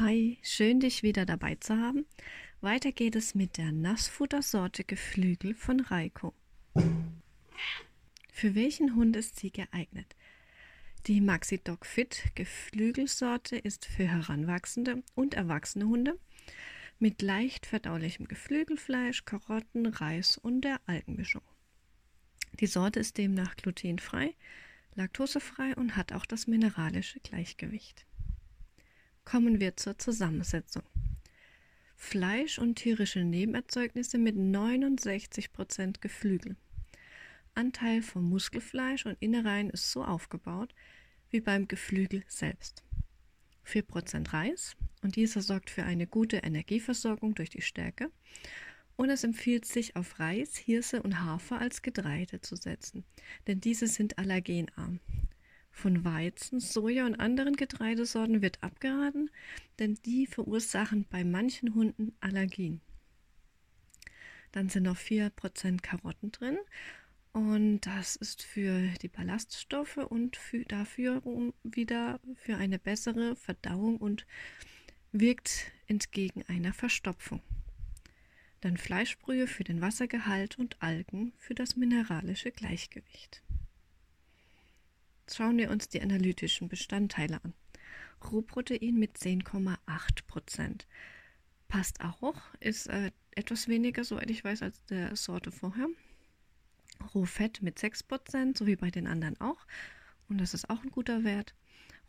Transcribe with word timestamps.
Hi, 0.00 0.38
schön 0.40 0.80
dich 0.80 1.02
wieder 1.02 1.26
dabei 1.26 1.56
zu 1.56 1.76
haben. 1.76 2.06
Weiter 2.62 2.90
geht 2.90 3.16
es 3.16 3.34
mit 3.34 3.58
der 3.58 3.70
Nassfuttersorte 3.70 4.82
Geflügel 4.82 5.54
von 5.54 5.80
Reiko. 5.80 6.32
Für 8.32 8.54
welchen 8.54 8.96
Hund 8.96 9.14
ist 9.14 9.38
sie 9.38 9.50
geeignet? 9.50 10.16
Die 11.06 11.20
Maxi 11.20 11.58
Dog 11.58 11.84
Fit 11.84 12.32
Geflügelsorte 12.34 13.58
ist 13.58 13.84
für 13.84 14.08
heranwachsende 14.08 15.02
und 15.16 15.34
erwachsene 15.34 15.84
Hunde 15.84 16.18
mit 16.98 17.20
leicht 17.20 17.66
verdaulichem 17.66 18.26
Geflügelfleisch, 18.26 19.26
Karotten, 19.26 19.84
Reis 19.84 20.38
und 20.38 20.62
der 20.62 20.80
Algenmischung. 20.86 21.44
Die 22.58 22.68
Sorte 22.68 23.00
ist 23.00 23.18
demnach 23.18 23.54
glutenfrei, 23.56 24.34
laktosefrei 24.94 25.74
und 25.76 25.94
hat 25.94 26.14
auch 26.14 26.24
das 26.24 26.46
mineralische 26.46 27.20
Gleichgewicht. 27.20 28.06
Kommen 29.30 29.60
wir 29.60 29.76
zur 29.76 29.96
Zusammensetzung. 29.96 30.82
Fleisch 31.94 32.58
und 32.58 32.74
tierische 32.74 33.20
Nebenerzeugnisse 33.20 34.18
mit 34.18 34.34
69% 34.34 36.00
Geflügel. 36.00 36.56
Anteil 37.54 38.02
vom 38.02 38.28
Muskelfleisch 38.28 39.06
und 39.06 39.16
Innereien 39.20 39.70
ist 39.70 39.92
so 39.92 40.02
aufgebaut 40.02 40.74
wie 41.30 41.40
beim 41.40 41.68
Geflügel 41.68 42.24
selbst. 42.26 42.82
4% 43.68 44.32
Reis 44.32 44.76
und 45.00 45.14
dieser 45.14 45.42
sorgt 45.42 45.70
für 45.70 45.84
eine 45.84 46.08
gute 46.08 46.38
Energieversorgung 46.38 47.36
durch 47.36 47.50
die 47.50 47.62
Stärke 47.62 48.10
und 48.96 49.10
es 49.10 49.22
empfiehlt 49.22 49.64
sich 49.64 49.94
auf 49.94 50.18
Reis, 50.18 50.56
Hirse 50.56 51.04
und 51.04 51.20
Hafer 51.20 51.60
als 51.60 51.82
Getreide 51.82 52.40
zu 52.40 52.56
setzen, 52.56 53.04
denn 53.46 53.60
diese 53.60 53.86
sind 53.86 54.18
allergenarm. 54.18 54.98
Von 55.70 56.04
Weizen, 56.04 56.60
Soja 56.60 57.06
und 57.06 57.18
anderen 57.20 57.56
Getreidesorten 57.56 58.42
wird 58.42 58.62
abgeraten, 58.62 59.30
denn 59.78 59.98
die 60.04 60.26
verursachen 60.26 61.06
bei 61.08 61.24
manchen 61.24 61.74
Hunden 61.74 62.14
Allergien. 62.20 62.80
Dann 64.52 64.68
sind 64.68 64.82
noch 64.82 64.96
4% 64.96 65.80
Karotten 65.80 66.32
drin 66.32 66.58
und 67.32 67.82
das 67.82 68.16
ist 68.16 68.42
für 68.42 68.88
die 69.02 69.08
Ballaststoffe 69.08 69.98
und 69.98 70.36
für, 70.36 70.64
dafür 70.64 71.22
wieder 71.62 72.20
für 72.34 72.56
eine 72.56 72.78
bessere 72.78 73.36
Verdauung 73.36 73.98
und 73.98 74.26
wirkt 75.12 75.70
entgegen 75.86 76.42
einer 76.48 76.72
Verstopfung. 76.72 77.40
Dann 78.60 78.76
Fleischbrühe 78.76 79.46
für 79.46 79.64
den 79.64 79.80
Wassergehalt 79.80 80.58
und 80.58 80.82
Algen 80.82 81.32
für 81.38 81.54
das 81.54 81.76
mineralische 81.76 82.50
Gleichgewicht 82.50 83.42
schauen 85.36 85.58
wir 85.58 85.70
uns 85.70 85.88
die 85.88 86.00
analytischen 86.00 86.68
Bestandteile 86.68 87.42
an. 87.44 87.54
Rohprotein 88.30 88.98
mit 88.98 89.16
10,8 89.16 89.76
Prozent. 90.26 90.86
Passt 91.68 92.00
auch, 92.00 92.42
ist 92.58 92.88
äh, 92.88 93.12
etwas 93.32 93.68
weniger, 93.68 94.04
soweit 94.04 94.30
ich 94.30 94.44
weiß, 94.44 94.62
als 94.62 94.84
der 94.86 95.16
Sorte 95.16 95.50
vorher. 95.50 95.86
Rohfett 97.14 97.62
mit 97.62 97.78
6 97.78 98.02
Prozent, 98.02 98.58
so 98.58 98.66
wie 98.66 98.76
bei 98.76 98.90
den 98.90 99.06
anderen 99.06 99.40
auch. 99.40 99.66
Und 100.28 100.38
das 100.40 100.54
ist 100.54 100.68
auch 100.68 100.82
ein 100.82 100.90
guter 100.90 101.24
Wert. 101.24 101.54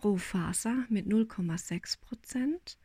Rohfaser 0.03 0.85
mit 0.89 1.05
0,6 1.05 1.99
Prozent 2.01 2.77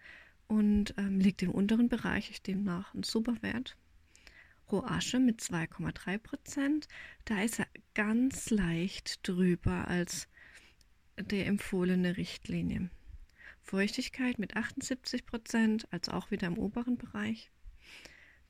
und 0.48 0.94
ähm, 0.98 1.18
liegt 1.18 1.42
im 1.42 1.50
unteren 1.50 1.88
Bereich, 1.88 2.42
demnach 2.42 2.94
ein 2.94 3.02
super 3.02 3.36
Wert. 3.42 3.76
Rohasche 4.70 5.18
mit 5.18 5.40
2,3 5.40 6.18
Prozent. 6.18 6.88
Da 7.24 7.42
ist 7.42 7.58
er 7.58 7.66
ganz 7.96 8.50
leicht 8.50 9.26
drüber 9.26 9.88
als 9.88 10.28
die 11.18 11.40
empfohlene 11.40 12.18
Richtlinie. 12.18 12.90
Feuchtigkeit 13.62 14.38
mit 14.38 14.54
78 14.54 15.24
Prozent, 15.24 15.88
also 15.90 16.12
auch 16.12 16.30
wieder 16.30 16.46
im 16.46 16.58
oberen 16.58 16.98
Bereich. 16.98 17.50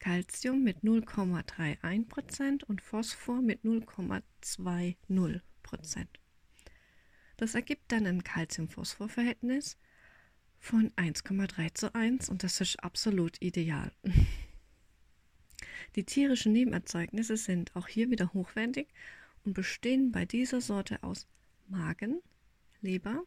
Calcium 0.01 0.65
mit 0.65 0.81
0,31 0.81 2.09
Prozent 2.09 2.65
und 2.65 2.83
Phosphor 2.83 3.41
mit 3.41 3.63
0,20 3.63 5.41
Prozent. 5.63 6.19
Das 7.37 7.55
ergibt 7.55 7.93
dann 7.93 8.05
ein 8.05 8.25
Calcium-Phosphor-Verhältnis 8.25 9.79
von 10.59 10.91
1,3 10.97 11.73
zu 11.73 11.95
1 11.95 12.31
und 12.31 12.43
das 12.43 12.61
ist 12.61 12.83
absolut 12.83 13.41
ideal. 13.41 13.93
Die 15.95 16.05
tierischen 16.05 16.53
Nebenerzeugnisse 16.53 17.37
sind 17.37 17.77
auch 17.77 17.87
hier 17.87 18.11
wieder 18.11 18.33
hochwertig 18.33 18.89
und 19.47 19.55
bestehen 19.55 20.13
bei 20.13 20.27
dieser 20.27 20.61
Sorte 20.61 21.03
aus 21.03 21.27
Magen, 21.69 22.21
Leber, 22.81 23.23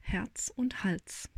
Herz 0.00 0.52
und 0.56 0.82
Hals. 0.82 1.28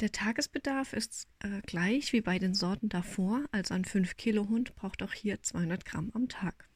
Der 0.00 0.12
Tagesbedarf 0.12 0.92
ist 0.92 1.26
äh, 1.38 1.62
gleich 1.62 2.12
wie 2.12 2.20
bei 2.20 2.38
den 2.38 2.52
Sorten 2.52 2.90
davor, 2.90 3.44
also 3.50 3.72
ein 3.72 3.86
5 3.86 4.16
Kilo 4.18 4.48
Hund 4.48 4.74
braucht 4.74 5.02
auch 5.02 5.14
hier 5.14 5.42
200 5.42 5.86
Gramm 5.86 6.10
am 6.12 6.28
Tag. 6.28 6.68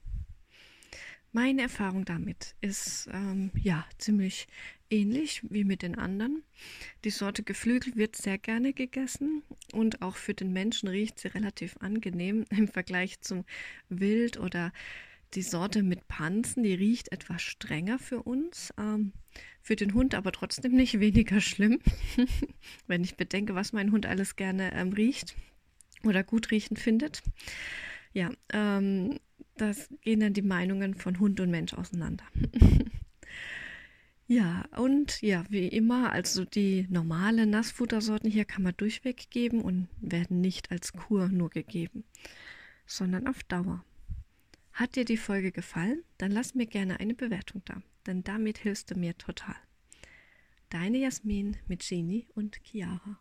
Meine 1.33 1.63
Erfahrung 1.63 2.05
damit 2.05 2.57
ist 2.61 3.09
ähm, 3.13 3.53
ja 3.55 3.87
ziemlich 3.99 4.49
ähnlich 4.89 5.43
wie 5.49 5.63
mit 5.63 5.83
den 5.83 5.97
anderen. 5.97 6.43
Die 7.05 7.11
Sorte 7.11 7.45
Geflügel 7.45 7.95
wird 7.95 8.17
sehr 8.17 8.37
gerne 8.39 8.73
gegessen 8.73 9.43
und 9.73 10.03
auch 10.03 10.17
für 10.17 10.35
den 10.35 10.53
Menschen 10.53 10.89
riecht 10.89 11.21
sie 11.21 11.29
relativ 11.29 11.77
angenehm 11.79 12.47
im 12.51 12.67
Vergleich 12.67 13.21
zum 13.21 13.45
Wild 13.89 14.39
oder 14.39 14.73
die 15.35 15.43
Sorte 15.43 15.83
mit 15.83 16.09
Panzen, 16.09 16.63
die 16.63 16.75
riecht 16.75 17.13
etwas 17.13 17.43
strenger 17.43 17.99
für 17.99 18.23
uns. 18.23 18.73
Ähm, 18.79 19.13
für 19.63 19.77
den 19.77 19.95
Hund 19.95 20.15
aber 20.15 20.33
trotzdem 20.33 20.73
nicht 20.73 21.01
weniger 21.01 21.41
schlimm, 21.41 21.79
wenn 22.87 23.05
ich 23.05 23.17
bedenke, 23.17 23.55
was 23.55 23.73
mein 23.73 23.93
Hund 23.93 24.07
alles 24.07 24.37
gerne 24.37 24.73
ähm, 24.75 24.93
riecht 24.93 25.37
oder 26.05 26.25
gut 26.25 26.51
riechen 26.51 26.77
findet. 26.77 27.23
Ja, 28.13 28.31
ähm, 28.53 29.21
das 29.57 29.89
gehen 30.01 30.21
dann 30.21 30.33
die 30.33 30.43
Meinungen 30.43 30.95
von 30.95 31.21
Hund 31.21 31.39
und 31.41 31.51
Mensch 31.51 31.75
auseinander. 31.75 32.25
ja, 34.27 34.65
und 34.77 35.21
ja, 35.21 35.45
wie 35.51 35.69
immer, 35.69 36.13
also 36.13 36.45
die 36.45 36.87
normale 36.89 37.47
Nassfuttersorten 37.47 38.31
hier 38.31 38.47
kann 38.47 38.63
man 38.63 38.75
durchweg 38.77 39.31
geben 39.31 39.61
und 39.61 39.89
werden 40.01 40.41
nicht 40.41 40.71
als 40.71 40.93
Kur 40.93 41.29
nur 41.29 41.51
gegeben, 41.51 42.05
sondern 42.87 43.29
auf 43.29 43.43
Dauer. 43.45 43.85
Hat 44.81 44.97
dir 44.97 45.05
die 45.05 45.19
Folge 45.19 45.53
gefallen? 45.53 46.05
Dann 46.17 46.31
lass 46.31 46.55
mir 46.55 46.65
gerne 46.65 47.01
eine 47.01 47.13
Bewertung 47.13 47.61
da, 47.67 47.83
denn 48.07 48.25
damit 48.25 48.57
hilfst 48.57 48.91
du 48.91 48.95
mir 48.95 49.15
total. 49.19 49.55
Deine 50.71 50.97
Jasmin 50.97 51.59
mit 51.69 51.87
Genie 51.87 52.27
und 52.35 52.59
Chiara. 52.65 53.21